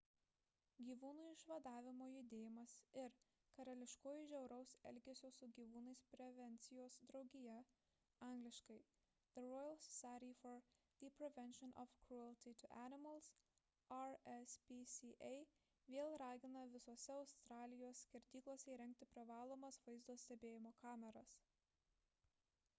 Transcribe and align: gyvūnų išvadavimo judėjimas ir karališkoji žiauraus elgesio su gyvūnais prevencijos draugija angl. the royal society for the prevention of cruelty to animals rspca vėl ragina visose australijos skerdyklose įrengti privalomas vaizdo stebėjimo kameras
gyvūnų 0.85 1.23
išvadavimo 1.31 2.05
judėjimas 2.11 2.71
ir 3.01 3.11
karališkoji 3.57 4.23
žiauraus 4.31 4.71
elgesio 4.91 5.29
su 5.39 5.49
gyvūnais 5.57 6.01
prevencijos 6.13 6.95
draugija 7.11 7.57
angl. 8.29 8.57
the 9.37 9.43
royal 9.51 9.77
society 9.89 10.31
for 10.41 10.57
the 11.03 11.11
prevention 11.21 11.75
of 11.85 11.93
cruelty 12.07 12.55
to 12.63 12.71
animals 12.87 13.29
rspca 14.01 15.31
vėl 15.93 16.21
ragina 16.25 16.67
visose 16.75 17.07
australijos 17.19 18.05
skerdyklose 18.09 18.73
įrengti 18.77 19.11
privalomas 19.15 19.79
vaizdo 19.89 20.21
stebėjimo 20.27 20.77
kameras 20.85 21.41